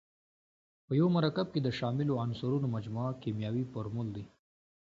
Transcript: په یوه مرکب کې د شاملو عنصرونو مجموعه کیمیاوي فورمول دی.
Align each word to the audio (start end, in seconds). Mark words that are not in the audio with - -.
په 0.85 0.91
یوه 0.99 1.11
مرکب 1.17 1.47
کې 1.53 1.59
د 1.63 1.69
شاملو 1.77 2.19
عنصرونو 2.23 2.67
مجموعه 2.75 3.13
کیمیاوي 3.23 3.63
فورمول 3.71 4.07
دی. 4.15 4.25